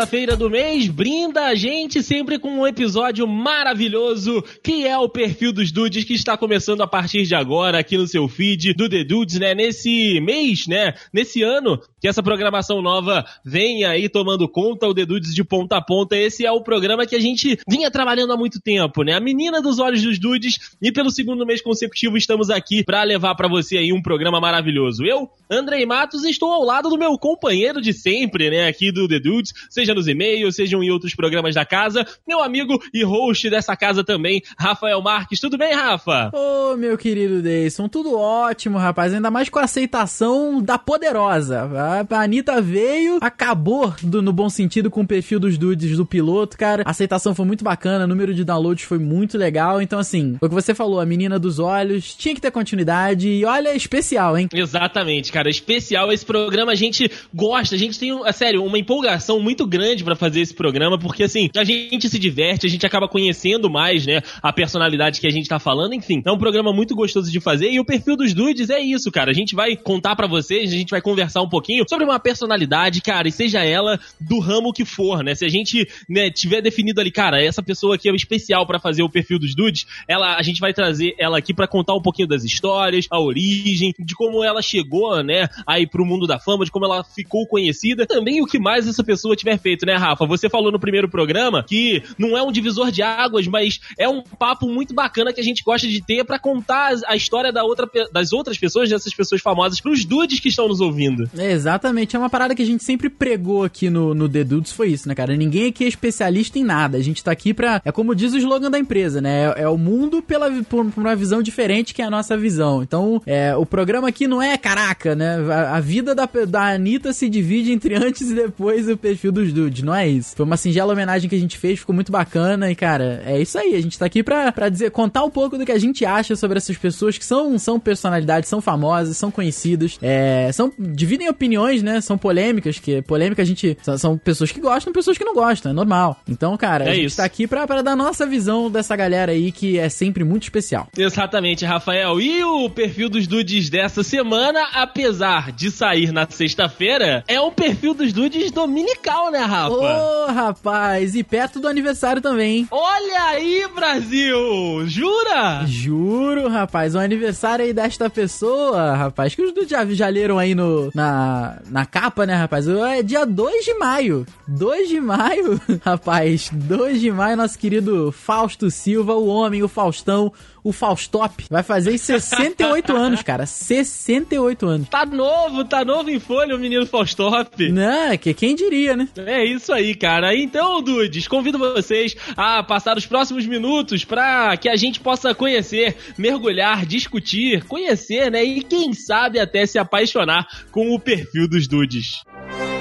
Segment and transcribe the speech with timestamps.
[0.00, 5.52] sexta-feira do mês, brinda a gente sempre com um episódio maravilhoso, que é o perfil
[5.52, 9.04] dos dudes que está começando a partir de agora aqui no seu feed do The
[9.04, 9.54] Dudes, né?
[9.54, 10.94] Nesse mês, né?
[11.12, 15.76] Nesse ano que essa programação nova vem aí tomando conta, o The Dudes de ponta
[15.76, 16.16] a ponta.
[16.16, 19.12] Esse é o programa que a gente vinha trabalhando há muito tempo, né?
[19.12, 23.34] A menina dos olhos dos dudes e pelo segundo mês consecutivo estamos aqui para levar
[23.34, 25.04] para você aí um programa maravilhoso.
[25.04, 28.66] Eu, Andrei Matos, estou ao lado do meu companheiro de sempre, né?
[28.66, 32.80] Aqui do The Dudes, seja nos e-mails, sejam em outros programas da casa, meu amigo
[32.92, 35.40] e host dessa casa também, Rafael Marques.
[35.40, 36.30] Tudo bem, Rafa?
[36.34, 39.12] Ô, meu querido Deison, tudo ótimo, rapaz.
[39.12, 41.68] Ainda mais com a aceitação da poderosa.
[42.10, 46.56] A Anitta veio, acabou do, no bom sentido com o perfil dos dudes do piloto,
[46.56, 46.82] cara.
[46.86, 49.80] A aceitação foi muito bacana, o número de downloads foi muito legal.
[49.82, 53.28] Então, assim, o que você falou, a menina dos olhos, tinha que ter continuidade.
[53.28, 54.48] E olha, é especial, hein?
[54.52, 55.48] Exatamente, cara.
[55.48, 56.72] Especial esse programa.
[56.72, 60.98] A gente gosta, a gente tem, sério, uma empolgação muito grande para fazer esse programa,
[60.98, 65.26] porque, assim, a gente se diverte, a gente acaba conhecendo mais, né, a personalidade que
[65.26, 65.94] a gente tá falando.
[65.94, 67.70] Enfim, é um programa muito gostoso de fazer.
[67.70, 69.30] E o perfil dos dudes é isso, cara.
[69.30, 73.00] A gente vai contar para vocês, a gente vai conversar um pouquinho sobre uma personalidade,
[73.00, 75.34] cara, e seja ela do ramo que for, né?
[75.34, 79.02] Se a gente, né, tiver definido ali, cara, essa pessoa aqui é especial para fazer
[79.02, 82.28] o perfil dos dudes, ela, a gente vai trazer ela aqui para contar um pouquinho
[82.28, 86.70] das histórias, a origem, de como ela chegou, né, aí pro mundo da fama, de
[86.70, 90.26] como ela ficou conhecida, também o que mais essa pessoa tiver feito, né, Rafa?
[90.26, 94.22] Você falou no primeiro programa que não é um divisor de águas, mas é um
[94.22, 97.88] papo muito bacana que a gente gosta de ter para contar a história da outra,
[98.12, 101.28] das outras pessoas, dessas pessoas famosas, pros dudes que estão nos ouvindo.
[101.36, 104.88] Exatamente, é uma parada que a gente sempre pregou aqui no, no The Dudes, foi
[104.88, 105.36] isso, né, cara?
[105.36, 108.38] Ninguém aqui é especialista em nada, a gente tá aqui pra, é como diz o
[108.38, 109.54] slogan da empresa, né?
[109.56, 112.82] É, é o mundo pela, por, por, uma visão diferente que é a nossa visão.
[112.82, 115.36] Então, é, o programa aqui não é, caraca, né?
[115.52, 119.52] A, a vida da, da Anitta se divide entre antes e depois do perfil dos
[119.52, 120.36] dudes, não é isso.
[120.36, 123.58] Foi uma singela homenagem que a gente fez, ficou muito bacana e, cara, é isso
[123.58, 126.04] aí, a gente tá aqui pra, pra dizer, contar um pouco do que a gente
[126.04, 131.28] acha sobre essas pessoas que são, são personalidades, são famosas, são conhecidas, é, são, dividem
[131.28, 132.00] opiniões, né?
[132.00, 133.76] São polêmicas, que polêmica a gente.
[133.82, 136.20] São, são, pessoas que gostam, pessoas que não gostam, é normal.
[136.28, 137.16] Então, cara, é a gente isso.
[137.16, 140.88] tá aqui pra, pra dar nossa visão dessa galera aí que é sempre muito especial.
[140.96, 142.20] Exatamente, Rafael.
[142.20, 147.94] E o perfil dos dudes dessa semana, apesar de sair na sexta-feira, é o perfil
[147.94, 149.74] dos dudes dominical, né, Rafa?
[149.74, 152.68] Ô, oh, rapaz, e perto do aniversário também, hein?
[152.70, 154.86] Olha aí, Brasil!
[154.86, 155.64] Jura?
[155.66, 156.94] Juro, rapaz.
[156.94, 161.58] O aniversário aí desta pessoa, rapaz, que os dudes já, já leram aí no, na,
[161.68, 162.68] na capa, né, rapaz?
[162.68, 164.24] É dia 2 de maio.
[164.46, 166.50] 2 de maio, rapaz.
[166.52, 171.96] 2 de maio, nosso querido Fausto Silva, o homem, o Faustão, o Faustop, vai fazer
[171.96, 173.46] 68 anos, cara.
[173.46, 174.88] 68 anos.
[174.88, 177.70] Tá novo, tá novo em folha o menino Faustop.
[177.70, 179.08] Não, que quem diria, né?
[179.16, 180.34] É isso aí, cara.
[180.34, 185.96] Então, dudes, convido vocês a passar os próximos minutos para que a gente possa conhecer,
[186.16, 188.42] mergulhar, discutir, conhecer, né?
[188.44, 192.22] E quem sabe até se apaixonar com o perfil dos dudes.
[192.60, 192.79] hoje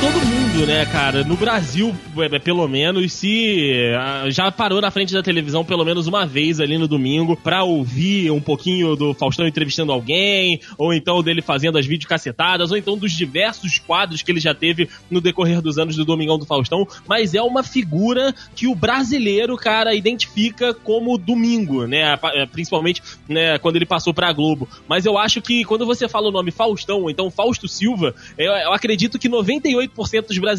[0.00, 0.29] todo mundo,
[0.66, 3.92] né, cara, no Brasil, é, pelo menos, se
[4.28, 8.30] já parou na frente da televisão pelo menos uma vez ali no domingo pra ouvir
[8.30, 13.12] um pouquinho do Faustão entrevistando alguém, ou então dele fazendo as videocacetadas, ou então dos
[13.12, 17.34] diversos quadros que ele já teve no decorrer dos anos do Domingão do Faustão, mas
[17.34, 23.76] é uma figura que o brasileiro, cara, identifica como domingo, né, é, principalmente né, quando
[23.76, 24.68] ele passou pra Globo.
[24.86, 28.52] Mas eu acho que quando você fala o nome Faustão, ou então Fausto Silva, eu,
[28.52, 30.49] eu acredito que 98% dos brasileiros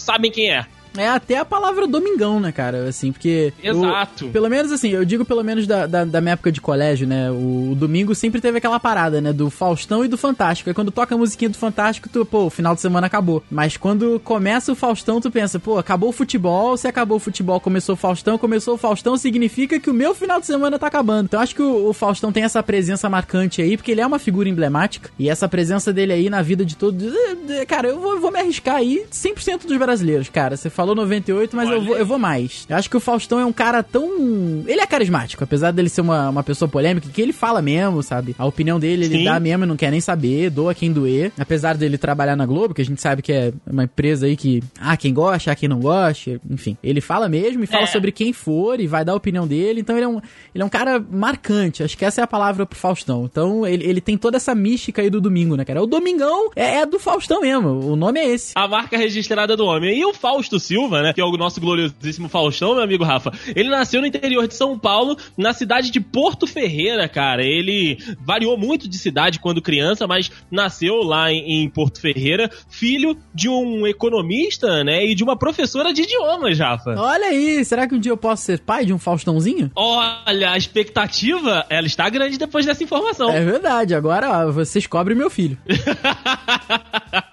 [0.00, 0.66] sabem quem é.
[0.96, 2.88] É até a palavra domingão, né, cara?
[2.88, 3.52] Assim, porque.
[3.62, 4.26] Exato.
[4.26, 7.06] O, pelo menos assim, eu digo pelo menos da, da, da, minha época de colégio,
[7.06, 7.30] né?
[7.30, 9.32] O, o, domingo sempre teve aquela parada, né?
[9.32, 10.68] Do Faustão e do Fantástico.
[10.70, 13.42] Aí quando toca a musiquinha do Fantástico, tu, pô, o final de semana acabou.
[13.50, 16.76] Mas quando começa o Faustão, tu pensa, pô, acabou o futebol.
[16.76, 20.40] Se acabou o futebol, começou o Faustão, começou o Faustão, significa que o meu final
[20.40, 21.26] de semana tá acabando.
[21.26, 24.18] Então acho que o, o Faustão tem essa presença marcante aí, porque ele é uma
[24.18, 25.10] figura emblemática.
[25.18, 27.12] E essa presença dele aí na vida de todos.
[27.48, 30.56] Eh, cara, eu vou, vou me arriscar aí 100% dos brasileiros, cara.
[30.56, 32.66] Você falou 98, mas eu vou, eu vou mais.
[32.68, 34.64] Eu acho que o Faustão é um cara tão.
[34.66, 38.34] Ele é carismático, apesar dele ser uma, uma pessoa polêmica, que ele fala mesmo, sabe?
[38.36, 39.24] A opinião dele, ele Sim.
[39.24, 41.30] dá mesmo, não quer nem saber, doa quem doer.
[41.38, 44.62] Apesar dele trabalhar na Globo, que a gente sabe que é uma empresa aí que.
[44.80, 46.76] Ah, quem gosta, ah, quem não gosta, enfim.
[46.82, 47.86] Ele fala mesmo e fala é.
[47.86, 49.80] sobre quem for e vai dar a opinião dele.
[49.80, 50.20] Então ele é um,
[50.52, 51.84] ele é um cara marcante.
[51.84, 53.24] Acho que essa é a palavra pro Faustão.
[53.30, 55.80] Então ele, ele tem toda essa mística aí do domingo, né, cara?
[55.80, 57.68] O Domingão é, é do Faustão mesmo.
[57.68, 58.52] O nome é esse.
[58.56, 59.96] A marca registrada do homem.
[59.96, 61.12] E o Fausto Silva Silva, né?
[61.12, 63.30] Que é o nosso gloriosíssimo Faustão, meu amigo Rafa.
[63.54, 67.44] Ele nasceu no interior de São Paulo, na cidade de Porto Ferreira, cara.
[67.44, 73.14] Ele variou muito de cidade quando criança, mas nasceu lá em, em Porto Ferreira, filho
[73.34, 75.04] de um economista, né?
[75.04, 76.94] E de uma professora de idiomas, Rafa.
[76.96, 79.70] Olha aí, será que um dia eu posso ser pai de um Faustãozinho?
[79.74, 83.30] Olha, a expectativa, ela está grande depois dessa informação.
[83.30, 85.58] É verdade, agora ó, vocês cobrem meu filho.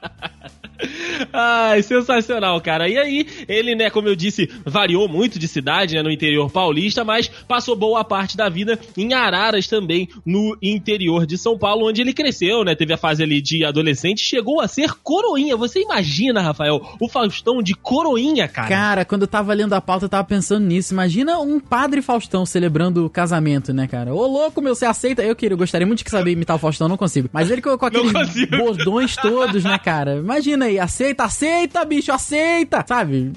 [1.32, 2.88] Ai, sensacional, cara.
[2.88, 7.04] E aí, ele, né, como eu disse, variou muito de cidade, né, no interior paulista,
[7.04, 12.02] mas passou boa parte da vida em Araras também, no interior de São Paulo, onde
[12.02, 15.56] ele cresceu, né, teve a fase ali de adolescente, chegou a ser coroinha.
[15.56, 18.68] Você imagina, Rafael, o Faustão de coroinha, cara?
[18.68, 20.94] Cara, quando eu tava lendo a pauta, eu tava pensando nisso.
[20.94, 24.14] Imagina um padre Faustão celebrando o casamento, né, cara?
[24.14, 25.24] Ô, louco, meu, você aceita?
[25.24, 27.30] Eu queria, eu gostaria muito de saber imitar o Faustão, não consigo.
[27.32, 28.12] Mas ele com, com aqueles
[28.50, 30.18] bordões todos, né, cara?
[30.18, 33.32] Imagina aí, aceita, aceita, bicho, aceita, sabe?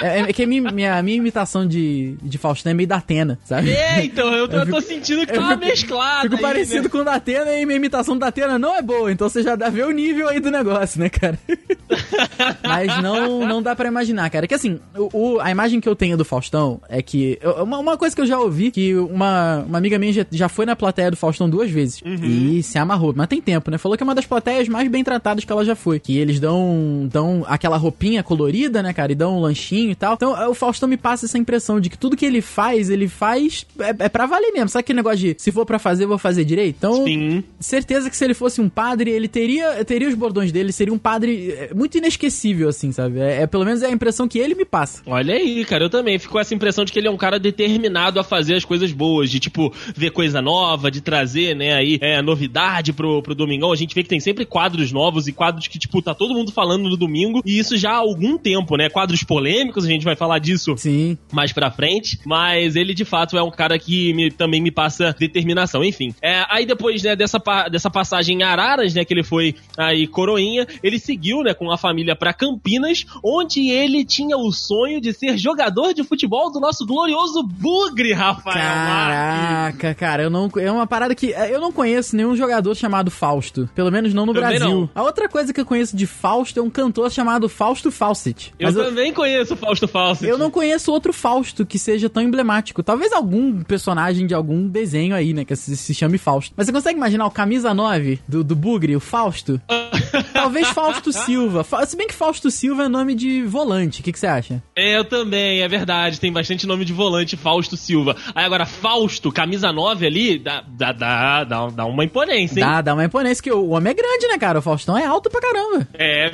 [0.00, 3.38] É, é que a minha, minha, minha, imitação de, de Faustão é meio da Atena,
[3.44, 3.70] sabe?
[3.70, 6.22] É, então, eu tô, eu tô sentindo que tá uma mesclada.
[6.22, 6.88] Fico aí, parecido né?
[6.88, 9.54] com o da Atena e minha imitação da Atena não é boa, então você já
[9.56, 11.38] dá ver o nível aí do negócio, né, cara?
[12.62, 14.46] Mas não, não dá pra imaginar, cara.
[14.46, 17.38] Que assim, o, o, a imagem que eu tenho do Faustão é que.
[17.62, 20.64] Uma, uma coisa que eu já ouvi, que uma, uma amiga minha já, já foi
[20.66, 22.00] na plateia do Faustão duas vezes.
[22.02, 22.24] Uhum.
[22.24, 23.12] E se amarrou.
[23.14, 23.78] Mas tem tempo, né?
[23.78, 25.98] Falou que é uma das plateias mais bem tratadas que ela já foi.
[25.98, 29.12] Que eles dão, dão aquela roupinha colorida, né, cara?
[29.12, 30.14] E dão um lanchinho e tal.
[30.14, 33.66] Então o Faustão me passa essa impressão de que tudo que ele faz, ele faz.
[33.78, 34.68] É, é pra valer mesmo.
[34.68, 36.76] Sabe aquele negócio de se for para fazer, vou fazer direito?
[36.76, 37.42] Então, Sim.
[37.58, 40.98] certeza que se ele fosse um padre, ele teria, teria os bordões dele, seria um
[40.98, 43.20] padre é, muito inesquecível, assim, sabe?
[43.20, 45.02] É, é, pelo menos é a impressão que ele me passa.
[45.06, 47.38] Olha aí, cara, eu também fico com essa impressão de que ele é um cara
[47.38, 51.98] determinado a fazer as coisas boas, de tipo, ver coisa nova, de trazer, né, aí,
[52.00, 53.72] é, novidade pro, pro Domingão.
[53.72, 56.52] A gente vê que tem sempre quadros novos e quadros que, tipo, tá todo mundo
[56.52, 58.88] falando no domingo, e isso já há algum tempo, né?
[58.88, 61.18] Quadros polêmicos, a gente vai falar disso Sim.
[61.32, 65.14] mais pra frente, mas ele de fato é um cara que me, também me passa
[65.18, 65.82] determinação.
[65.82, 67.38] Enfim, é, aí depois, né, dessa,
[67.70, 71.78] dessa passagem em Araras, né, que ele foi aí coroinha, ele seguiu, né, com a
[71.78, 76.86] família para Campinas, onde ele tinha o sonho de ser jogador de futebol do nosso
[76.86, 78.56] glorioso Bugre, Rafael.
[78.56, 83.68] Caraca, cara, eu não é uma parada que eu não conheço nenhum jogador chamado Fausto,
[83.74, 84.80] pelo menos não no também Brasil.
[84.80, 84.90] Não.
[84.94, 88.52] A outra coisa que eu conheço de Fausto é um cantor chamado Fausto Fawcett.
[88.58, 90.28] Eu, eu também conheço Fausto Fawcett.
[90.28, 92.82] Eu não conheço outro Fausto que seja tão emblemático.
[92.82, 96.54] Talvez algum personagem de algum desenho aí, né, que se, se chame Fausto.
[96.56, 99.60] Mas você consegue imaginar o camisa 9 do, do Bugre, o Fausto?
[100.32, 101.64] Talvez Fausto Silva.
[101.86, 104.00] Se bem que Fausto Silva é nome de volante.
[104.00, 104.62] O que, que você acha?
[104.76, 106.18] É, eu também, é verdade.
[106.20, 108.16] Tem bastante nome de volante, Fausto Silva.
[108.34, 112.66] Aí agora, Fausto, camisa 9 ali, dá, dá, dá, dá, uma imponência, hein?
[112.66, 114.58] Dá, dá uma imponência, que o homem é grande, né, cara?
[114.58, 115.88] O Faustão é alto pra caramba.
[115.94, 116.30] É, é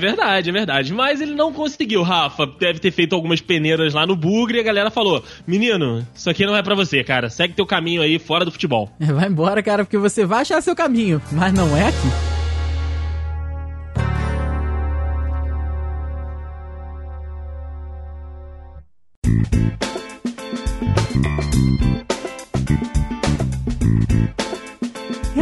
[0.47, 0.93] verdade, é verdade.
[0.93, 2.47] Mas ele não conseguiu, Rafa.
[2.47, 6.45] Deve ter feito algumas peneiras lá no Bugre e a galera falou: Menino, isso aqui
[6.45, 7.31] não é para você, cara.
[7.31, 8.91] Segue teu caminho aí fora do futebol.
[9.07, 12.37] É, vai embora, cara, porque você vai achar seu caminho, mas não é aqui.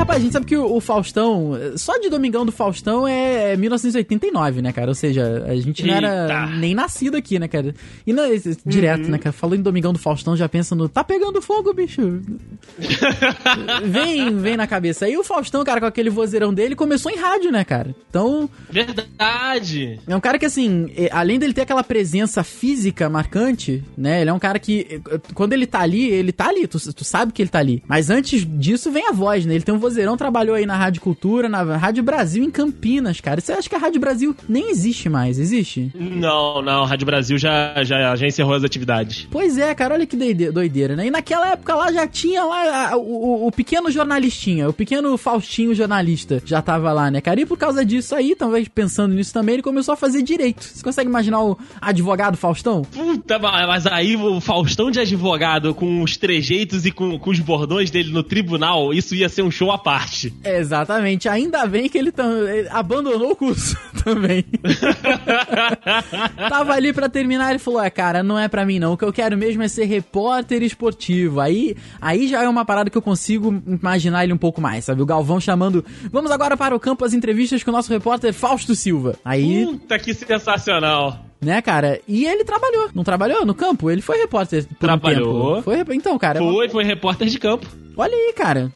[0.05, 4.63] Rapaz, a gente sabe que o, o, Faustão, só de Domingão do Faustão é 1989,
[4.63, 4.89] né, cara?
[4.89, 7.75] Ou seja, a gente não era nem nascido aqui, né, cara?
[8.07, 8.25] E não,
[8.65, 9.11] direto, uhum.
[9.11, 9.33] né, cara?
[9.33, 12.21] Falou em Domingão do Faustão, já pensa no, tá pegando fogo, bicho.
[13.85, 15.07] Vem, vem na cabeça.
[15.07, 17.95] Aí o Faustão, cara, com aquele vozeirão dele, começou em rádio, né, cara?
[18.09, 18.49] Então...
[18.71, 20.01] Verdade!
[20.07, 24.33] É um cara que, assim, além dele ter aquela presença física marcante, né, ele é
[24.33, 25.01] um cara que,
[25.35, 27.83] quando ele tá ali, ele tá ali, tu, tu sabe que ele tá ali.
[27.89, 29.55] Mas antes disso vem a voz, né?
[29.55, 33.21] Ele tem um vozeirão Vozeirão trabalhou aí na Rádio Cultura, na Rádio Brasil em Campinas,
[33.21, 33.41] cara.
[33.41, 35.39] Você acha que a Rádio Brasil nem existe mais?
[35.39, 35.91] Existe?
[35.95, 36.83] Não, não.
[36.83, 39.27] A Rádio Brasil já, já, já encerrou as atividades.
[39.31, 39.95] Pois é, cara.
[39.95, 41.07] Olha que doideira, né?
[41.07, 42.54] E naquela época lá já tinha lá
[42.97, 47.41] o, o, o pequeno jornalistinha, o pequeno Faustinho jornalista já tava lá, né, cara?
[47.41, 50.63] E por causa disso aí, talvez pensando nisso também, ele começou a fazer direito.
[50.63, 52.83] Você consegue imaginar o advogado Faustão?
[52.83, 57.91] Puta, mas aí o Faustão de advogado com os trejeitos e com, com os bordões
[57.91, 60.33] dele no tribunal, isso ia ser um show à parte.
[60.45, 61.29] Exatamente.
[61.29, 62.13] Ainda bem que ele,
[62.49, 64.45] ele abandonou o curso também.
[66.49, 68.93] Tava ali para terminar, ele falou: "É, cara, não é para mim não.
[68.93, 71.41] O que eu quero mesmo é ser repórter esportivo".
[71.41, 75.03] Aí, aí já é uma parada que eu consigo imaginar ele um pouco mais, sabe?
[75.03, 78.75] O Galvão chamando: "Vamos agora para o campo as entrevistas com o nosso repórter Fausto
[78.75, 79.17] Silva".
[79.25, 82.01] Aí Puta que sensacional né, cara?
[82.09, 82.89] E ele trabalhou.
[82.95, 83.91] Não trabalhou no campo?
[83.91, 85.59] Ele foi repórter por Trabalhou.
[85.59, 86.39] Um foi, então, cara.
[86.39, 87.67] Foi, foi repórter de campo.
[87.97, 88.71] Olha aí, cara.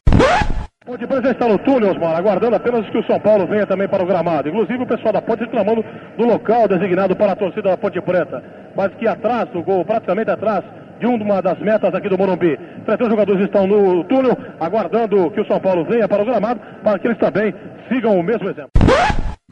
[0.85, 4.01] Ponte Preta está no túnel, Osmar, aguardando apenas que o São Paulo venha também para
[4.01, 4.49] o gramado.
[4.49, 5.83] Inclusive o pessoal da Ponte reclamando
[6.17, 8.43] do local designado para a torcida da Ponte Preta.
[8.75, 10.63] mas que atrás do gol, praticamente atrás
[10.99, 12.59] de uma das metas aqui do Morumbi.
[12.85, 16.99] Três jogadores estão no túnel, aguardando que o São Paulo venha para o gramado, para
[16.99, 17.53] que eles também
[17.89, 18.71] sigam o mesmo exemplo.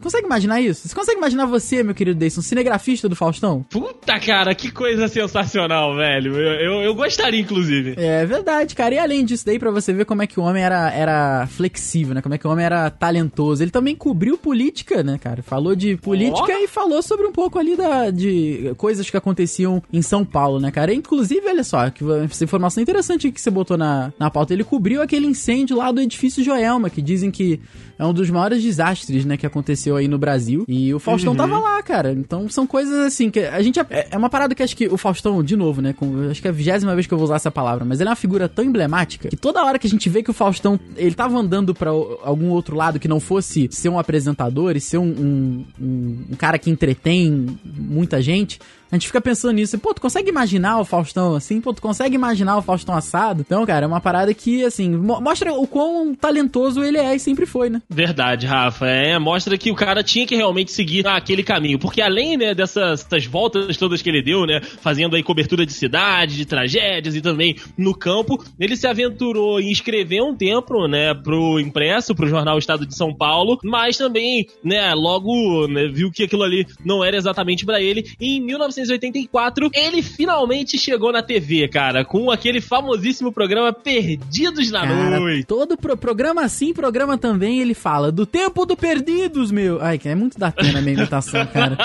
[0.01, 0.87] Consegue imaginar isso?
[0.87, 3.63] Você consegue imaginar você, meu querido Deison, cinegrafista do Faustão?
[3.69, 6.37] Puta, cara, que coisa sensacional, velho.
[6.37, 7.95] Eu, eu, eu, gostaria, inclusive.
[7.97, 8.95] É verdade, cara.
[8.95, 12.13] E além disso daí, pra você ver como é que o homem era, era flexível,
[12.13, 12.21] né?
[12.21, 13.63] Como é que o homem era talentoso.
[13.63, 15.41] Ele também cobriu política, né, cara?
[15.41, 16.63] Falou de política oh.
[16.63, 20.69] e falou sobre um pouco ali da, de coisas que aconteciam em São Paulo, né,
[20.71, 20.93] cara?
[20.93, 24.53] Inclusive, olha só, que essa informação interessante que você botou na, na pauta.
[24.53, 27.59] Ele cobriu aquele incêndio lá do edifício Joelma, que dizem que
[27.97, 30.65] é um dos maiores desastres, né, que aconteceu aí no Brasil.
[30.67, 31.37] E o Faustão uhum.
[31.37, 32.11] tava lá, cara.
[32.11, 33.79] Então são coisas assim que a gente.
[33.89, 36.47] É, é uma parada que acho que o Faustão, de novo, né, com, acho que
[36.47, 38.49] é a vigésima vez que eu vou usar essa palavra, mas ele é uma figura
[38.49, 41.73] tão emblemática que toda hora que a gente vê que o Faustão, ele tava andando
[41.73, 46.25] para algum outro lado que não fosse ser um apresentador e ser um, um, um,
[46.31, 48.59] um cara que entretém muita gente,
[48.91, 49.77] a gente fica pensando nisso.
[49.77, 51.59] Pô, tu consegue imaginar o Faustão assim?
[51.59, 53.41] Pô, tu consegue imaginar o Faustão assado?
[53.41, 57.19] Então, cara, é uma parada que, assim, mo mostra o quão talentoso ele é e
[57.19, 57.81] sempre foi, né?
[57.89, 58.87] Verdade, Rafa.
[58.87, 61.79] É, mostra que o cara tinha que realmente seguir aquele caminho.
[61.79, 65.73] Porque além, né, dessas, dessas voltas todas que ele deu, né, fazendo aí cobertura de
[65.73, 71.13] cidade, de tragédias e também no campo, ele se aventurou em escrever um tempo, né,
[71.13, 76.23] pro impresso, pro jornal Estado de São Paulo, mas também, né, logo né, viu que
[76.23, 78.05] aquilo ali não era exatamente para ele.
[78.19, 84.71] E em 19 1984, ele finalmente chegou na TV, cara, com aquele famosíssimo programa Perdidos
[84.71, 85.45] na cara, Noite.
[85.45, 89.81] Todo pro programa assim, programa também, ele fala do tempo do Perdidos, meu.
[89.81, 91.77] Ai, que é muito da pena a minha imitação, cara.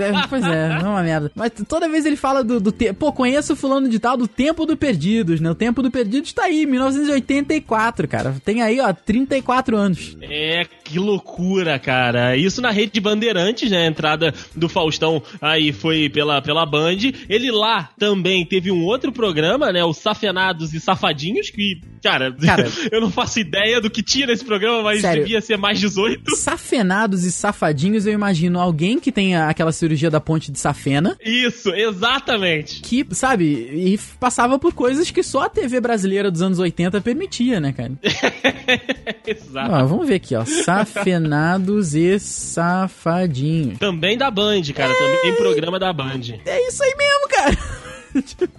[0.00, 1.32] é, pois é, não é uma merda.
[1.34, 2.94] Mas toda vez ele fala do, do tempo.
[3.00, 5.50] Pô, conheço o fulano de tal do tempo do Perdidos, né?
[5.50, 8.36] O tempo do Perdidos tá aí, 1984, cara.
[8.44, 10.16] Tem aí, ó, 34 anos.
[10.22, 12.36] É, que loucura, cara.
[12.36, 13.84] Isso na rede de Bandeirantes, né?
[13.84, 15.22] A entrada do Faustão
[15.56, 16.98] aí foi pela, pela Band.
[17.28, 19.84] Ele lá também teve um outro programa, né?
[19.84, 24.44] O Safenados e Safadinhos, que, cara, cara eu não faço ideia do que tinha nesse
[24.44, 26.36] programa, mas sério, devia ser mais 18.
[26.36, 31.16] Safenados e Safadinhos, eu imagino alguém que tenha aquela cirurgia da ponte de Safena.
[31.24, 32.80] Isso, exatamente.
[32.80, 37.60] Que, sabe, e passava por coisas que só a TV brasileira dos anos 80 permitia,
[37.60, 37.92] né, cara?
[39.26, 39.72] Exato.
[39.72, 40.44] Ó, vamos ver aqui, ó.
[40.44, 43.78] Safenados e Safadinhos.
[43.78, 44.92] Também da Band, cara.
[44.92, 44.96] É...
[44.96, 46.40] Também programa da Band.
[46.44, 47.56] É isso aí mesmo, cara.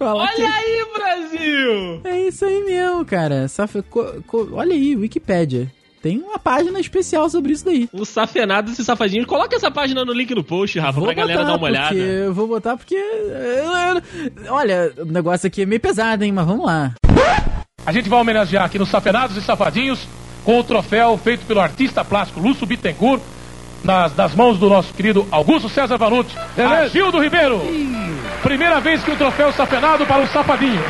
[0.00, 0.42] Olha que...
[0.42, 2.00] aí, Brasil!
[2.04, 3.48] É isso aí mesmo, cara.
[3.48, 3.82] Saf...
[3.82, 4.22] Co...
[4.26, 4.48] Co...
[4.52, 5.70] Olha aí, Wikipedia.
[6.00, 7.88] Tem uma página especial sobre isso daí.
[7.92, 9.26] O Safenados e Safadinhos.
[9.26, 11.96] Coloca essa página no link no post, Rafa, vou pra galera dar uma olhada.
[11.96, 12.96] Eu vou botar porque.
[14.48, 16.30] Olha, o negócio aqui é meio pesado, hein?
[16.30, 16.94] Mas vamos lá.
[17.84, 20.06] A gente vai homenagear aqui nos Safenados e Safadinhos
[20.44, 23.20] com o troféu feito pelo artista plástico Lúcio Bittencourt,
[23.82, 26.34] nas, das mãos do nosso querido Augusto César Vanucci,
[26.92, 27.60] Gildo Ribeiro.
[28.42, 30.84] Primeira vez que o troféu safenado para o Safadinho.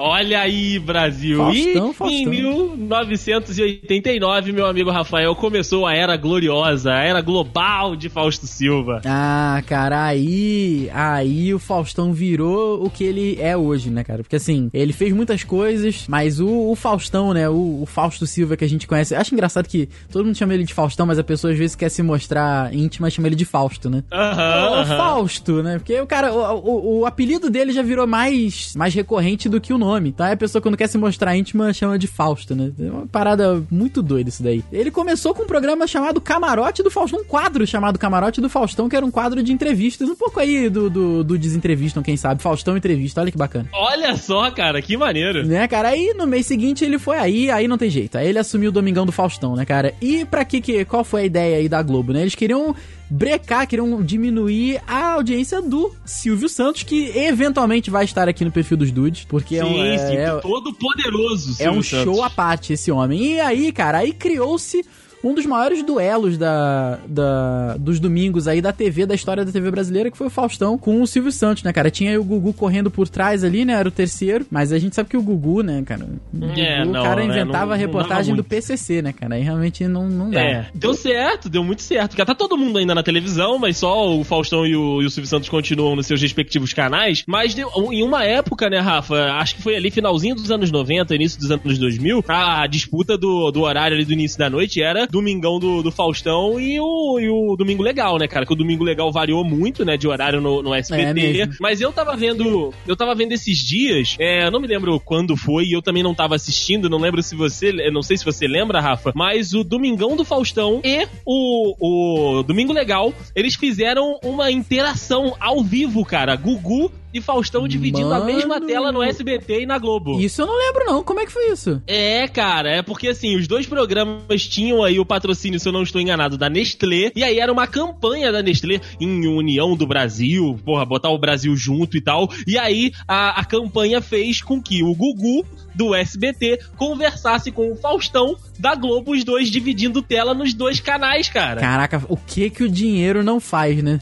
[0.00, 1.38] Olha aí, Brasil!
[1.38, 2.08] Faustão, e Faustão.
[2.08, 9.02] em 1989, meu amigo Rafael, começou a era gloriosa, a era global de Fausto Silva.
[9.04, 14.22] Ah, cara, aí, aí o Faustão virou o que ele é hoje, né, cara?
[14.22, 18.56] Porque assim, ele fez muitas coisas, mas o, o Faustão, né, o, o, Fausto Silva
[18.56, 21.24] que a gente conhece, acho engraçado que todo mundo chama ele de Faustão, mas a
[21.24, 24.04] pessoa às vezes quer se mostrar íntima, chama ele de Fausto, né?
[24.12, 24.78] Aham.
[24.78, 25.78] Uhum, Fausto, né?
[25.78, 29.72] Porque o cara, o, o, o apelido dele já virou mais, mais recorrente do que
[29.72, 30.14] o nome nome.
[30.18, 32.70] Aí a pessoa, quando quer se mostrar íntima, chama de Fausto, né?
[32.78, 34.62] É uma parada muito doida isso daí.
[34.70, 38.88] Ele começou com um programa chamado Camarote do Faustão, um quadro chamado Camarote do Faustão,
[38.88, 42.42] que era um quadro de entrevistas, um pouco aí do, do, do Desentrevistam, quem sabe.
[42.42, 43.68] Faustão Entrevista, olha que bacana.
[43.72, 45.46] Olha só, cara, que maneiro.
[45.46, 45.88] Né, cara?
[45.88, 48.18] Aí no mês seguinte ele foi aí, aí não tem jeito.
[48.18, 49.94] Aí ele assumiu o Domingão do Faustão, né, cara?
[50.00, 52.22] E pra que, que qual foi a ideia aí da Globo, né?
[52.22, 52.74] Eles queriam
[53.10, 58.76] brecar, queriam diminuir a audiência do Silvio Santos, que eventualmente vai estar aqui no perfil
[58.76, 61.54] dos dudes, porque sim, é um, é, sim, é, todo poderoso.
[61.54, 62.04] Silvio é um Santos.
[62.04, 63.34] show à parte esse homem.
[63.34, 64.84] E aí, cara, aí criou-se
[65.22, 69.70] um dos maiores duelos da, da, dos domingos aí da TV, da história da TV
[69.70, 71.90] brasileira, que foi o Faustão com o Silvio Santos, né, cara?
[71.90, 73.74] Tinha aí o Gugu correndo por trás ali, né?
[73.74, 76.04] Era o terceiro, mas a gente sabe que o Gugu, né, cara?
[76.04, 79.34] O, Gugu, é, não, o cara né, inventava não, a reportagem do PCC, né, cara?
[79.34, 80.40] Aí realmente não, não dá.
[80.40, 82.10] É, deu certo, deu muito certo.
[82.10, 85.10] Porque tá todo mundo ainda na televisão, mas só o Faustão e o, e o
[85.10, 87.24] Silvio Santos continuam nos seus respectivos canais.
[87.26, 89.32] Mas deu, em uma época, né, Rafa?
[89.32, 93.50] Acho que foi ali finalzinho dos anos 90, início dos anos 2000, a disputa do,
[93.50, 97.28] do horário ali do início da noite era Domingão do, do Faustão e o, e
[97.28, 98.44] o Domingo Legal, né, cara?
[98.46, 101.42] Que o Domingo Legal variou muito, né, de horário no, no SBT.
[101.42, 104.98] É mas eu tava vendo, eu tava vendo esses dias, é, eu não me lembro
[105.00, 108.24] quando foi, e eu também não tava assistindo, não lembro se você, não sei se
[108.24, 114.18] você lembra, Rafa, mas o Domingão do Faustão e o, o Domingo Legal, eles fizeram
[114.22, 116.36] uma interação ao vivo, cara.
[116.36, 118.22] Gugu e Faustão dividindo Mano...
[118.22, 120.20] a mesma tela no SBT e na Globo.
[120.20, 121.02] Isso eu não lembro, não.
[121.02, 121.82] Como é que foi isso?
[121.86, 125.82] É, cara, é porque assim, os dois programas tinham aí o patrocínio, se eu não
[125.82, 127.12] estou enganado, da Nestlé.
[127.14, 131.56] E aí era uma campanha da Nestlé em união do Brasil, porra, botar o Brasil
[131.56, 132.28] junto e tal.
[132.46, 137.76] E aí a, a campanha fez com que o Gugu do SBT conversasse com o
[137.76, 141.60] Faustão da Globo, os dois dividindo tela nos dois canais, cara.
[141.60, 144.00] Caraca, o que que o dinheiro não faz, né?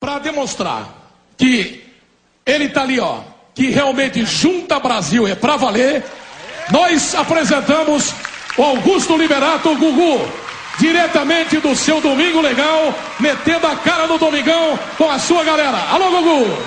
[0.00, 1.02] Para demonstrar
[1.36, 1.80] que
[2.44, 3.20] ele tá ali, ó,
[3.54, 6.04] que realmente junta Brasil é pra valer.
[6.70, 8.12] Nós apresentamos
[8.56, 10.28] o Augusto Liberato Gugu,
[10.78, 15.78] diretamente do seu Domingo Legal, metendo a cara no Domingão com a sua galera.
[15.90, 16.58] Alô, Gugu!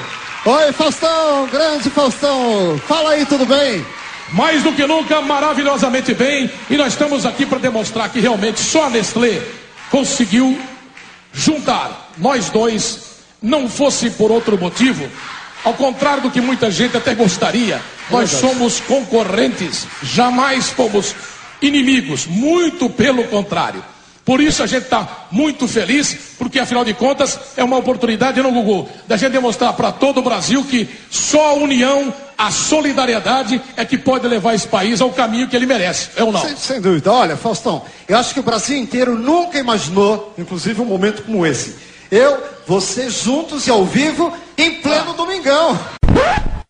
[0.45, 2.79] Oi, Faustão, grande Faustão.
[2.87, 3.83] Fala aí, tudo bem?
[4.31, 6.49] Mais do que nunca, maravilhosamente bem.
[6.69, 9.41] E nós estamos aqui para demonstrar que realmente só a Nestlé
[9.89, 10.59] conseguiu
[11.33, 15.09] juntar nós dois, não fosse por outro motivo,
[15.65, 21.15] ao contrário do que muita gente até gostaria, nós somos concorrentes, jamais fomos
[21.61, 23.83] inimigos, muito pelo contrário.
[24.23, 28.51] Por isso a gente está muito feliz, porque afinal de contas é uma oportunidade no
[28.51, 33.85] Google da gente demonstrar para todo o Brasil que só a união, a solidariedade é
[33.85, 36.41] que pode levar esse país ao caminho que ele merece, é ou não?
[36.41, 37.11] Sem, sem dúvida.
[37.11, 41.75] Olha, Faustão, eu acho que o Brasil inteiro nunca imaginou, inclusive, um momento como esse.
[42.11, 45.77] Eu, você juntos e ao vivo em pleno domingão.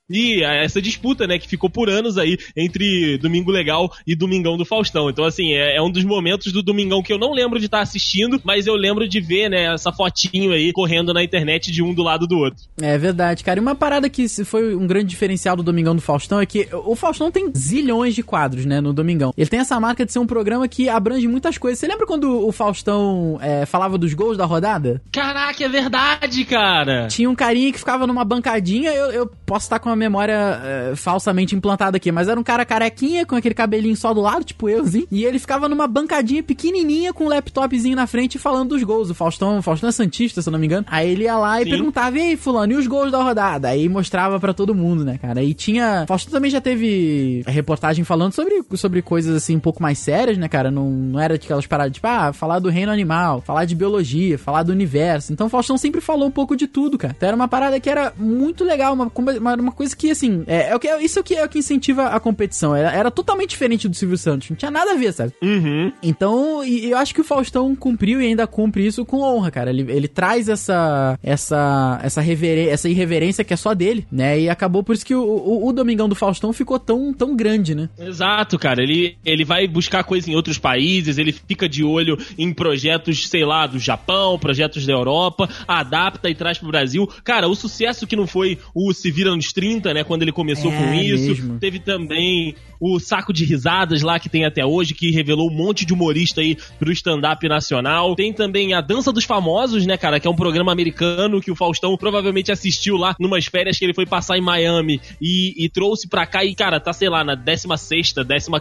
[0.09, 4.65] E essa disputa, né, que ficou por anos aí entre Domingo Legal e Domingão do
[4.65, 5.09] Faustão.
[5.09, 7.81] Então, assim, é, é um dos momentos do Domingão que eu não lembro de estar
[7.81, 11.93] assistindo, mas eu lembro de ver, né, essa fotinho aí correndo na internet de um
[11.93, 12.63] do lado do outro.
[12.81, 13.59] É verdade, cara.
[13.59, 16.95] E uma parada que foi um grande diferencial do Domingão do Faustão é que o
[16.95, 19.34] Faustão tem zilhões de quadros, né, no Domingão.
[19.38, 21.80] Ele tem essa marca de ser um programa que abrange muitas coisas.
[21.80, 25.01] Você lembra quando o Faustão é, falava dos gols da rodada?
[25.12, 27.08] Caraca, é verdade, cara!
[27.08, 30.95] Tinha um carinha que ficava numa bancadinha, eu, eu posso estar com uma memória é,
[30.95, 34.69] falsamente implantada aqui, mas era um cara carequinha, com aquele cabelinho só do lado, tipo
[34.69, 39.10] euzinho, e ele ficava numa bancadinha pequenininha com um laptopzinho na frente falando dos gols.
[39.10, 40.86] O Faustão, o Faustão é Santista, se eu não me engano.
[40.89, 41.71] Aí ele ia lá e Sim.
[41.71, 43.69] perguntava, e aí, fulano, e os gols da rodada?
[43.69, 45.43] Aí mostrava para todo mundo, né, cara?
[45.43, 46.05] E tinha...
[46.08, 50.47] Faustão também já teve reportagem falando sobre, sobre coisas, assim, um pouco mais sérias, né,
[50.47, 50.69] cara?
[50.71, 54.38] Não, não era de aquelas paradas, tipo, ah, falar do reino animal, falar de biologia,
[54.38, 55.31] falar do universo.
[55.31, 57.13] Então o Faustão sempre falou um pouco de tudo, cara.
[57.15, 60.43] Então era uma parada que era muito legal, uma, uma, uma coisa coisa que, assim,
[60.48, 62.76] é, é o que, isso é o que, é o que incentiva a competição.
[62.76, 64.50] Era, era totalmente diferente do Silvio Santos.
[64.50, 65.34] Não tinha nada a ver, sabe?
[65.41, 65.91] Uhum.
[66.02, 69.69] Então, e, eu acho que o Faustão cumpriu e ainda cumpre isso com honra, cara.
[69.69, 74.39] Ele, ele traz essa, essa, essa, essa irreverência que é só dele, né?
[74.39, 77.76] E acabou por isso que o, o, o, Domingão do Faustão ficou tão, tão grande,
[77.76, 77.89] né?
[78.00, 78.82] Exato, cara.
[78.82, 83.43] Ele, ele vai buscar coisa em outros países, ele fica de olho em projetos, sei
[83.43, 87.08] lá, do Japão, projetos da Europa, adapta e traz pro Brasil.
[87.24, 90.03] Cara, o sucesso que não foi o Se Vira nos 30, né?
[90.03, 91.27] Quando ele começou é, com isso.
[91.27, 91.59] Mesmo.
[91.59, 95.85] Teve também o saco de risadas lá que tem até hoje, que revelou um monte
[95.85, 98.15] de humorista aí pro stand-up nacional.
[98.15, 100.19] Tem também a Dança dos Famosos, né, cara?
[100.19, 103.93] Que é um programa americano que o Faustão provavelmente assistiu lá numas férias que ele
[103.93, 106.43] foi passar em Miami e, e trouxe pra cá.
[106.43, 108.13] E, cara, tá, sei lá, na 16,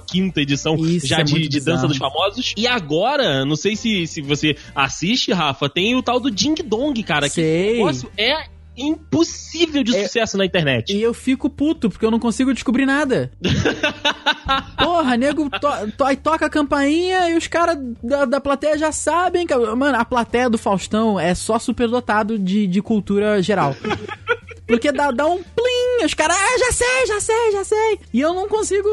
[0.07, 2.55] 15 edição Isso já é de, de Dança dos Famosos.
[2.57, 7.03] E agora, não sei se, se você assiste, Rafa, tem o tal do Ding Dong,
[7.03, 7.29] cara.
[7.29, 7.77] Sei.
[7.77, 10.93] Que é impossível de é, sucesso na internet.
[10.93, 13.31] E eu fico puto, porque eu não consigo descobrir nada.
[14.79, 19.47] Porra, nego to, to, toca a campainha e os caras da, da plateia já sabem.
[19.47, 23.75] Que, mano, a plateia do Faustão é só superdotado de, de cultura geral.
[24.67, 28.01] Porque dá, dá um plim, os caras, ah, já sei, já sei, já sei.
[28.13, 28.89] E eu não consigo,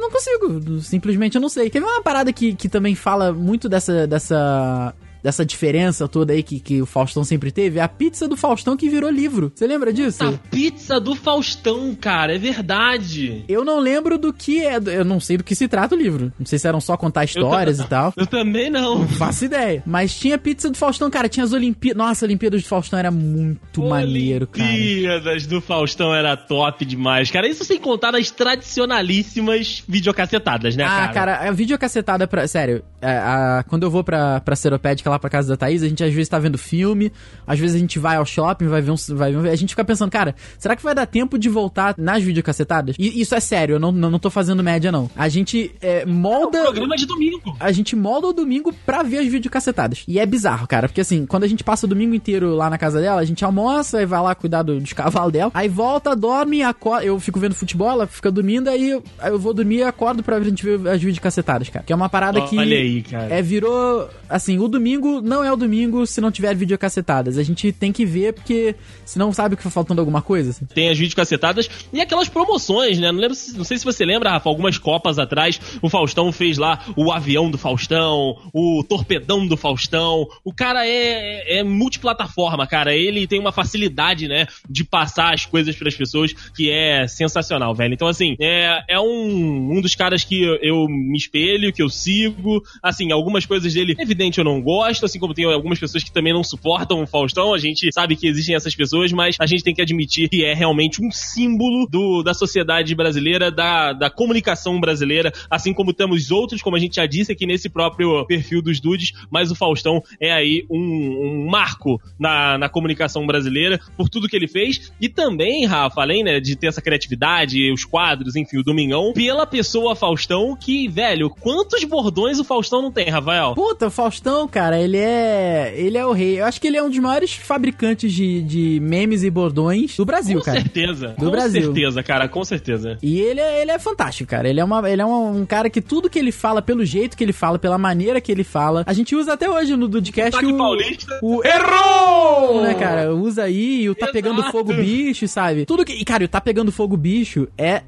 [0.00, 1.70] não consigo, simplesmente eu não sei.
[1.70, 4.92] Teve uma parada que, que também fala muito dessa, dessa
[5.24, 8.76] dessa diferença toda aí que, que o Faustão sempre teve, é a pizza do Faustão
[8.76, 9.50] que virou livro.
[9.54, 10.22] Você lembra disso?
[10.22, 13.42] A pizza do Faustão, cara, é verdade.
[13.48, 16.30] Eu não lembro do que é, eu não sei do que se trata o livro.
[16.38, 18.12] Não sei se eram só contar histórias e tal.
[18.18, 18.98] Eu também não.
[18.98, 19.82] Não faço ideia.
[19.86, 21.96] Mas tinha pizza do Faustão, cara, tinha as Olimpíadas.
[21.96, 24.68] Nossa, Olimpíadas do Faustão era muito maneiro, cara.
[24.68, 27.48] Olimpíadas do Faustão era top demais, cara.
[27.48, 31.04] Isso sem contar nas tradicionalíssimas videocacetadas, né, ah, cara?
[31.04, 35.13] Ah, cara, a videocacetada, pra, sério, a, é, a, quando eu vou pra, pra Seropédica
[35.14, 37.12] lá pra casa da Thaís, a gente às vezes tá vendo filme,
[37.46, 38.96] às vezes a gente vai ao shopping, vai ver um.
[39.14, 41.94] Vai ver um a gente fica pensando, cara, será que vai dar tempo de voltar
[41.96, 42.96] nas videocacetadas?
[42.98, 45.10] E isso é sério, eu não, não, não tô fazendo média, não.
[45.16, 46.58] A gente é, molda.
[46.58, 47.56] É um programa de domingo.
[47.60, 50.04] A gente molda o domingo pra ver as videocacetadas.
[50.08, 52.78] E é bizarro, cara, porque assim, quando a gente passa o domingo inteiro lá na
[52.78, 56.14] casa dela, a gente almoça e vai lá cuidar do, dos cavalos dela, aí volta,
[56.14, 57.04] dorme, acorda.
[57.04, 60.22] Eu fico vendo futebol, ela fica dormindo, aí eu, aí eu vou dormir e acordo
[60.22, 61.84] pra gente ver as videocacetadas, cara.
[61.84, 62.58] Que é uma parada que.
[62.58, 63.34] Olha aí, cara.
[63.34, 64.08] É, virou.
[64.28, 67.38] Assim, o domingo não é o domingo se não tiver videocacetadas.
[67.38, 70.50] A gente tem que ver, porque senão sabe que tá faltando alguma coisa.
[70.50, 70.64] Assim.
[70.66, 73.10] Tem as videocacetadas e aquelas promoções, né?
[73.10, 76.84] Não, lembro, não sei se você lembra, Rafa, algumas copas atrás, o Faustão fez lá
[76.96, 80.26] o avião do Faustão, o torpedão do Faustão.
[80.44, 82.94] O cara é, é multiplataforma, cara.
[82.94, 87.74] Ele tem uma facilidade, né, de passar as coisas para as pessoas que é sensacional,
[87.74, 87.94] velho.
[87.94, 92.62] Então, assim, é, é um, um dos caras que eu me espelho, que eu sigo.
[92.82, 96.32] Assim, algumas coisas dele, evidente, eu não gosto, assim como tem algumas pessoas que também
[96.32, 97.54] não suportam o Faustão.
[97.54, 100.54] A gente sabe que existem essas pessoas, mas a gente tem que admitir que é
[100.54, 106.62] realmente um símbolo do, da sociedade brasileira, da, da comunicação brasileira, assim como temos outros,
[106.62, 110.32] como a gente já disse aqui nesse próprio perfil dos dudes, mas o Faustão é
[110.32, 115.66] aí um, um marco na, na comunicação brasileira por tudo que ele fez e também,
[115.66, 120.56] Rafa, além né, de ter essa criatividade, os quadros, enfim, o Domingão, pela pessoa Faustão
[120.56, 123.54] que, velho, quantos bordões o Faustão não tem, Rafael?
[123.54, 126.40] Puta, o Faustão, cara, ele é ele é o rei.
[126.40, 130.04] Eu acho que ele é um dos maiores fabricantes de, de memes e bordões do
[130.04, 130.58] Brasil, com cara.
[130.58, 131.08] Com certeza.
[131.18, 131.62] Do com Brasil.
[131.62, 132.98] certeza, cara, com certeza.
[133.02, 134.48] E ele é, ele é fantástico, cara.
[134.48, 137.16] Ele é, uma, ele é um, um, cara que tudo que ele fala, pelo jeito
[137.16, 140.44] que ele fala, pela maneira que ele fala, a gente usa até hoje no Dudcast
[140.44, 141.18] o, paulista.
[141.22, 142.62] o Errou!
[142.62, 143.14] Né, cara?
[143.14, 144.12] Usa aí o Tá Exato.
[144.12, 145.64] Pegando Fogo Bicho, sabe?
[145.64, 145.92] Tudo que...
[145.92, 147.82] E, cara, o Tá Pegando Fogo Bicho é,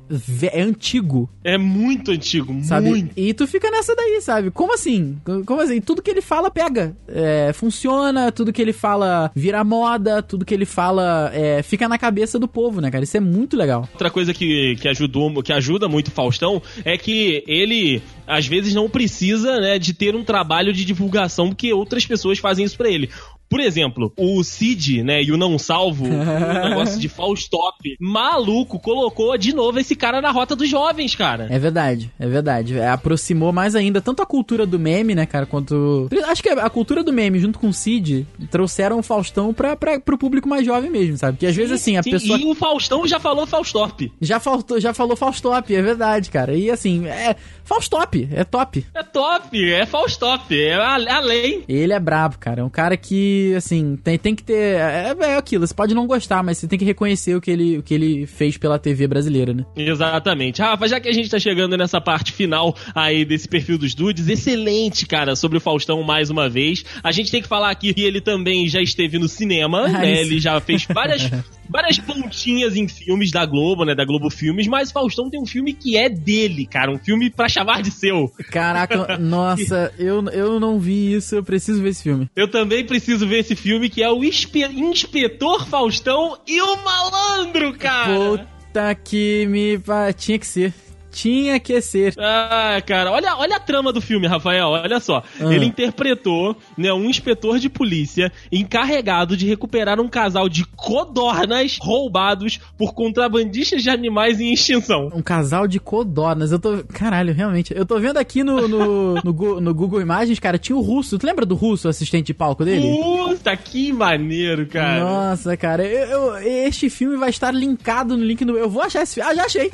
[0.53, 1.29] é antigo.
[1.45, 2.89] É muito antigo, sabe?
[2.89, 3.13] muito.
[3.17, 4.51] E tu fica nessa daí, sabe?
[4.51, 5.19] Como assim?
[5.45, 5.81] Como assim?
[5.81, 6.76] Tudo que ele fala pega.
[7.09, 11.99] É, funciona, tudo que ele fala vira moda, tudo que ele fala é, fica na
[11.99, 13.05] cabeça do povo, né, cara?
[13.05, 13.89] Isso é muito legal.
[13.93, 18.75] Outra coisa que, que, ajudou, que ajuda muito o Faustão é que ele, às vezes,
[18.75, 22.91] não precisa né, de ter um trabalho de divulgação, porque outras pessoas fazem isso pra
[22.91, 23.11] ele.
[23.49, 26.09] Por exemplo, o Cid, né, e o Não Salvo, o
[26.69, 31.47] negócio de Faustop, maluco, colocou de novo esse cara na rota dos jovens, cara.
[31.51, 32.79] É verdade, é verdade.
[32.79, 36.09] É, aproximou mais ainda tanto a cultura do meme, né, cara, quanto...
[36.27, 40.01] Acho que a cultura do meme, junto com o Cid, trouxeram o Faustão pra, pra,
[40.01, 41.35] pro público mais jovem mesmo, sabe?
[41.35, 42.11] Porque às vezes, assim, a sim.
[42.11, 42.39] pessoa...
[42.39, 44.13] E o Faustão já falou Faustop.
[44.21, 46.55] Já, faltou, já falou Faustop, é verdade, cara.
[46.55, 47.37] E, assim, é...
[47.65, 48.87] Faustop, é top.
[48.95, 51.65] É top, é Faustop, é além.
[51.69, 52.61] Ele é brabo, cara.
[52.61, 54.77] É um cara que assim, tem, tem que ter.
[54.77, 57.79] É, é aquilo, você pode não gostar, mas você tem que reconhecer o que ele,
[57.79, 59.65] o que ele fez pela TV brasileira, né?
[59.77, 60.61] Exatamente.
[60.61, 64.29] Rafa, já que a gente tá chegando nessa parte final aí desse perfil dos dudes,
[64.29, 66.85] excelente, cara, sobre o Faustão mais uma vez.
[67.03, 70.21] A gente tem que falar aqui que ele também já esteve no cinema, ah, né?
[70.21, 71.31] Ele já fez várias.
[71.69, 73.95] várias pontinhas em filmes da Globo, né?
[73.95, 76.91] Da Globo Filmes, mas Faustão tem um filme que é dele, cara.
[76.91, 78.33] Um filme pra chamar de seu.
[78.51, 82.31] Caraca, nossa, eu, eu não vi isso, eu preciso ver esse filme.
[82.35, 88.15] Eu também preciso ver esse filme que é o Inspetor Faustão e o Malandro, cara.
[88.15, 89.81] Puta que me.
[90.17, 90.73] Tinha que ser.
[91.17, 92.15] Tinha que ser.
[92.19, 94.69] Ah, cara, olha, olha a trama do filme, Rafael.
[94.69, 95.23] Olha só.
[95.41, 95.55] Ah.
[95.55, 102.61] Ele interpretou né, um inspetor de polícia encarregado de recuperar um casal de codornas roubados
[102.77, 105.11] por contrabandistas de animais em extinção.
[105.15, 106.53] Um casal de codornas.
[106.53, 106.85] Eu tô.
[106.85, 107.75] Caralho, realmente.
[107.75, 111.19] Eu tô vendo aqui no, no, no, no Google Imagens, cara, tinha o russo.
[111.19, 112.87] Tu lembra do russo, assistente de palco dele?
[112.87, 115.01] Puta, que maneiro, cara.
[115.01, 115.83] Nossa, cara.
[115.83, 118.59] Eu, eu, este filme vai estar linkado no link no.
[118.59, 119.31] Eu vou achar esse filme.
[119.31, 119.71] Ah, já achei.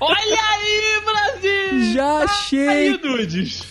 [0.00, 0.77] Olha aí!
[1.04, 1.92] Brasil!
[1.92, 2.68] Já achei!
[2.68, 3.62] Aí, dudes!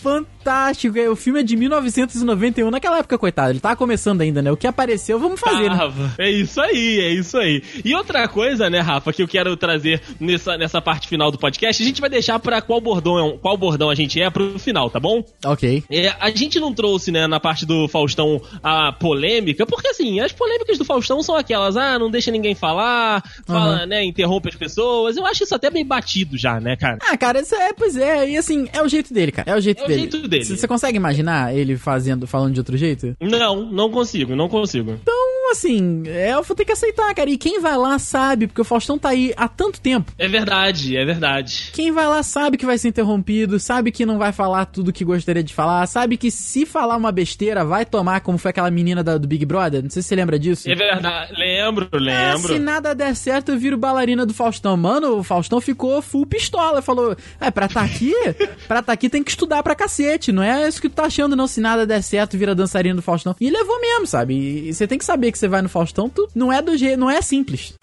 [0.47, 0.97] Fantástico!
[1.11, 2.71] O filme é de 1991.
[2.71, 4.49] Naquela época, coitado, ele tava começando ainda, né?
[4.49, 5.77] O que apareceu, vamos fazer, né?
[6.17, 7.61] É isso aí, é isso aí.
[7.83, 11.83] E outra coisa, né, Rafa, que eu quero trazer nessa, nessa parte final do podcast,
[11.83, 15.01] a gente vai deixar pra qual bordão, qual bordão a gente é pro final, tá
[15.01, 15.21] bom?
[15.43, 15.83] Ok.
[15.91, 20.31] É, a gente não trouxe, né, na parte do Faustão a polêmica, porque assim, as
[20.31, 23.85] polêmicas do Faustão são aquelas, ah, não deixa ninguém falar, fala, uhum.
[23.85, 25.17] né, interrompe as pessoas.
[25.17, 26.99] Eu acho isso até bem batido já, né, cara?
[27.01, 29.51] Ah, cara, isso é, pois é, e assim, é o jeito dele, cara.
[29.51, 29.93] É o jeito é dele.
[29.93, 30.36] É o jeito dele.
[30.43, 33.15] Você consegue imaginar ele fazendo, falando de outro jeito?
[33.19, 34.91] Não, não consigo, não consigo.
[34.91, 35.15] Então,
[35.47, 37.29] Então, assim, é, eu vou ter que aceitar, cara.
[37.29, 40.11] E quem vai lá sabe, porque o Faustão tá aí há tanto tempo.
[40.17, 41.69] É verdade, é verdade.
[41.71, 45.05] Quem vai lá sabe que vai ser interrompido, sabe que não vai falar tudo que
[45.05, 49.01] gostaria de falar, sabe que se falar uma besteira vai tomar, como foi aquela menina
[49.01, 49.81] da- do Big Brother.
[49.81, 50.69] Não sei se você lembra disso.
[50.69, 51.31] É verdade.
[51.37, 52.53] Lembro, Ah, lembro.
[52.53, 54.75] se nada der certo, eu viro bailarina do Faustão.
[54.75, 56.81] Mano, o Faustão ficou full pistola.
[56.81, 58.13] Falou: É, pra tá aqui,
[58.67, 60.33] pra tá aqui tem que estudar pra cacete.
[60.33, 61.47] Não é isso que tu tá achando, não.
[61.47, 63.33] Se nada der certo, vira dançarina do Faustão.
[63.39, 64.35] E levou mesmo, sabe?
[64.67, 66.99] E você tem que saber que você vai no Faustão, tu não é do jeito,
[66.99, 67.73] não é simples.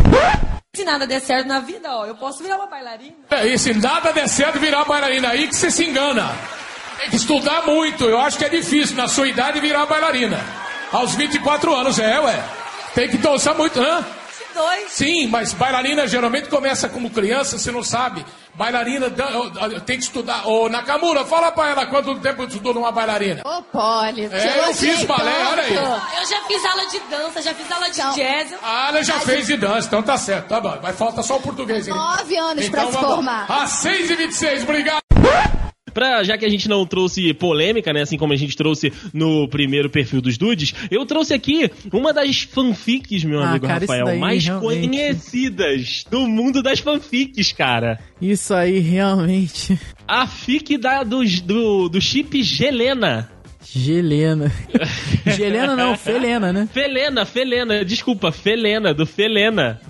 [0.74, 3.14] Se nada der certo na vida, ó, eu posso virar uma bailarina.
[3.30, 6.34] É, e se nada der certo, virar bailarina aí que você se engana.
[6.98, 8.04] Tem que estudar muito.
[8.04, 10.40] Eu acho que é difícil, na sua idade, virar bailarina.
[10.92, 12.44] Aos 24 anos, é, ué.
[12.94, 14.04] Tem que dançar muito, hã?
[14.54, 14.92] Dois.
[14.92, 18.24] Sim, mas bailarina geralmente começa como criança, você não sabe.
[18.54, 19.10] Bailarina
[19.84, 20.46] tem que estudar.
[20.46, 23.42] Ô, Nakamura, fala pra ela quanto tempo tu estudou numa bailarina.
[23.44, 25.74] Ô, Poli, É, eu fiz balé, olha aí.
[25.74, 28.54] Eu já fiz aula de dança, já fiz aula de Então- jazz.
[28.62, 30.78] Ah, ela já fez de dança, então tá certo, tá bom.
[30.80, 31.88] Mas falta só o português.
[31.88, 33.46] Nove anos pra se formar.
[33.50, 35.02] Às 6h26, obrigado.
[35.94, 38.02] Pra, já que a gente não trouxe polêmica, né?
[38.02, 42.42] Assim como a gente trouxe no primeiro perfil dos dudes, eu trouxe aqui uma das
[42.42, 47.98] fanfics, meu Ah, amigo cara, Rafael, mais realmente- conhecidas do mundo das fanfics, cara.
[48.20, 49.78] Isso aí, realmente.
[50.06, 53.30] A fic da, do, do, do chip Gelena.
[53.66, 54.52] Gelena.
[55.36, 56.68] Gelena não, Felena, né?
[56.72, 59.80] Felena, Felena, desculpa, Felena, do Felena.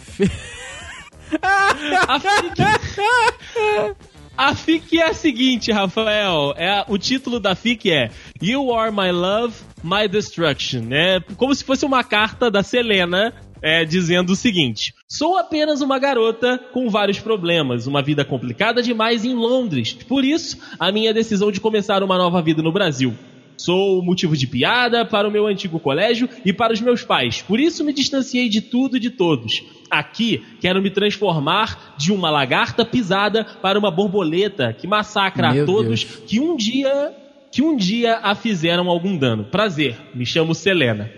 [2.09, 2.55] A fic...
[4.37, 6.55] A fic é a seguinte, Rafael.
[6.57, 8.11] É a- o título da fic é
[8.43, 10.89] You Are My Love, My Destruction.
[10.91, 15.99] É como se fosse uma carta da Selena é, dizendo o seguinte: Sou apenas uma
[16.01, 19.93] garota com vários problemas, uma vida complicada demais em Londres.
[19.93, 23.15] Por isso, a minha decisão de começar uma nova vida no Brasil.
[23.57, 27.43] Sou motivo de piada para o meu antigo colégio e para os meus pais.
[27.43, 29.63] Por isso me distanciei de tudo e de todos.
[29.91, 35.67] Aqui quero me transformar de uma lagarta pisada para uma borboleta que massacra Meu a
[35.67, 36.23] todos Deus.
[36.27, 37.15] que um dia
[37.51, 39.45] que um dia a fizeram algum dano.
[39.45, 41.09] Prazer, me chamo Selena.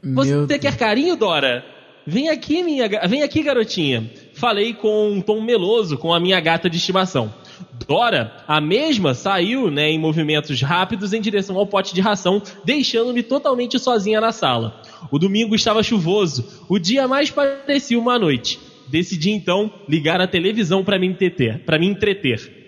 [0.00, 1.64] Você Meu quer carinho, Dora?
[2.06, 4.08] Vem aqui, minha, vem aqui, garotinha.
[4.32, 7.34] Falei com um tom meloso com a minha gata de estimação.
[7.86, 13.22] Dora, a mesma, saiu, né, em movimentos rápidos em direção ao pote de ração, deixando-me
[13.22, 14.82] totalmente sozinha na sala.
[15.10, 18.58] O domingo estava chuvoso, o dia mais parecia uma noite.
[18.88, 22.58] Decidi então ligar a televisão para me entreter, para me entreter.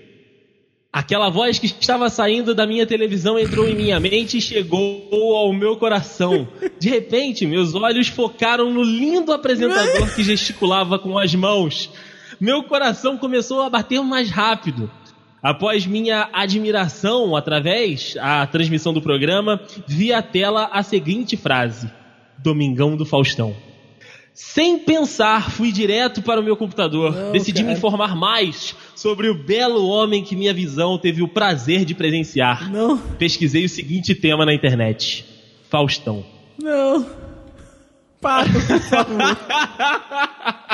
[0.92, 5.53] Aquela voz que estava saindo da minha televisão entrou em minha mente e chegou ao
[5.53, 6.48] meu coração.
[6.81, 11.90] De repente, meus olhos focaram no lindo apresentador que gesticulava com as mãos.
[12.40, 14.90] Meu coração começou a bater mais rápido.
[15.42, 21.90] Após minha admiração através a transmissão do programa, vi a tela a seguinte frase:
[22.38, 23.55] Domingão do Faustão.
[24.33, 27.14] Sem pensar, fui direto para o meu computador.
[27.14, 27.79] Não, Decidi me cara.
[27.79, 32.70] informar mais sobre o belo homem que minha visão teve o prazer de presenciar.
[32.70, 35.24] Não, Pesquisei o seguinte tema na internet:
[35.68, 36.24] Faustão.
[36.59, 37.07] não.
[38.20, 39.38] Para, por favor.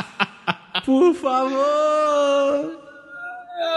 [0.85, 2.83] Por favor.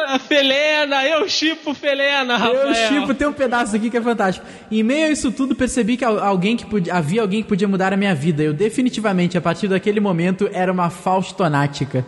[0.08, 2.68] Ah, Felena, eu chipo Felena, Rafael.
[2.68, 4.46] Eu, Chipo, tem um pedaço aqui que é fantástico.
[4.70, 7.68] Em meio a isso tudo, percebi que al- alguém que podia, havia alguém que podia
[7.68, 8.44] mudar a minha vida.
[8.44, 12.06] Eu definitivamente, a partir daquele momento, era uma faustonática.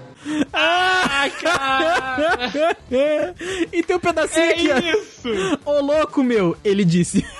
[0.51, 2.49] Ah, cara!
[3.71, 4.77] e tem um pedacinho É aqui, ó.
[4.80, 5.60] isso!
[5.65, 7.25] Ô louco meu, ele disse.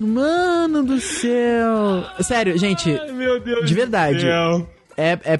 [0.00, 2.04] Mano do céu.
[2.20, 4.26] Sério, gente, Ai, meu Deus De verdade.
[4.96, 5.38] é, é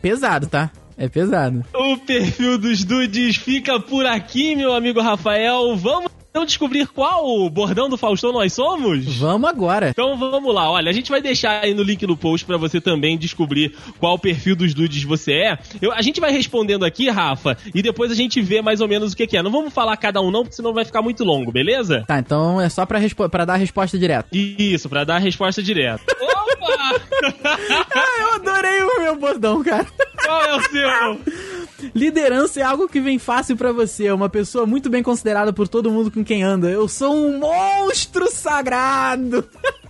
[0.00, 0.72] pesado, tá?
[0.98, 1.64] É pesado.
[1.72, 5.76] O perfil dos dudes fica por aqui, meu amigo Rafael.
[5.76, 9.04] Vamos então descobrir qual bordão do Faustão nós somos?
[9.18, 9.90] Vamos agora.
[9.90, 12.80] Então vamos lá, olha, a gente vai deixar aí no link no post pra você
[12.80, 15.58] também descobrir qual perfil dos dudes você é.
[15.80, 19.12] Eu- a gente vai respondendo aqui, Rafa, e depois a gente vê mais ou menos
[19.12, 19.42] o que, que é.
[19.42, 22.02] Não vamos falar cada um não, porque senão vai ficar muito longo, beleza?
[22.08, 22.98] Tá, então é só pra,
[23.30, 24.28] pra dar a resposta direta.
[24.32, 26.02] Isso, pra dar a resposta direta.
[26.18, 27.02] Opa!
[27.94, 29.86] Ah, eu adorei o meu bordão, cara.
[30.24, 31.20] Qual é o seu?
[31.94, 35.68] Liderança é algo que vem fácil pra você, é uma pessoa muito bem considerada por
[35.68, 36.68] todo mundo com quem anda.
[36.68, 39.44] Eu sou um monstro sagrado.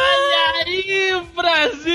[0.00, 1.92] Olha aí, Brasil!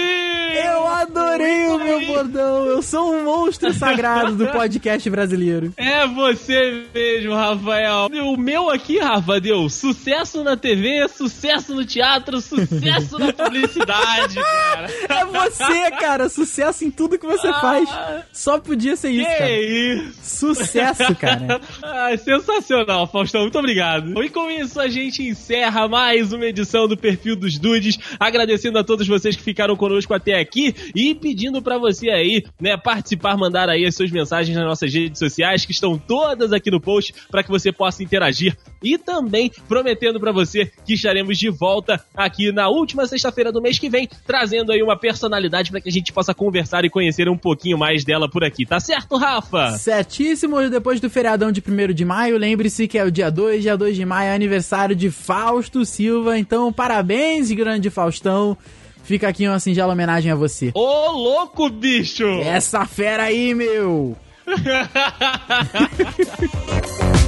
[0.53, 2.65] Eu adorei o meu bordão.
[2.65, 5.73] Eu sou um monstro sagrado do podcast brasileiro.
[5.93, 8.07] É você mesmo, Rafael.
[8.11, 14.89] O meu aqui, Rafa, deu sucesso na TV, sucesso no teatro, sucesso na publicidade, cara.
[15.09, 16.29] É você, cara.
[16.29, 17.87] Sucesso em tudo que você faz.
[18.33, 19.51] Só podia ser isso, Que cara.
[19.61, 20.13] isso?
[20.23, 21.61] Sucesso, cara.
[21.83, 23.41] Ah, sensacional, Faustão.
[23.41, 24.21] Muito obrigado.
[24.23, 27.92] E com isso a gente encerra mais uma edição do Perfil dos Dudes.
[28.19, 32.77] Agradecendo a todos vocês que ficaram conosco até aqui e pedindo pra você aí, né,
[32.77, 36.79] participar, mandar aí as suas mensagens nas nossas redes sociais, que estão todas aqui no
[36.79, 38.57] post, para que você possa interagir.
[38.83, 43.79] E também prometendo pra você que estaremos de volta aqui na última sexta-feira do mês
[43.79, 47.37] que vem, trazendo aí uma personalidade para que a gente possa conversar e conhecer um
[47.37, 48.65] pouquinho mais dela por aqui.
[48.65, 49.77] Tá certo, Rafa?
[49.77, 53.77] Certíssimo, depois do feriadão de 1 de maio, lembre-se que é o dia 2, dia
[53.77, 58.57] 2 de maio é aniversário de Fausto Silva, então parabéns, grande Faustão.
[59.03, 60.71] Fica aqui uma singela homenagem a você.
[60.73, 62.25] Ô, louco, bicho!
[62.41, 64.17] Essa fera aí, meu!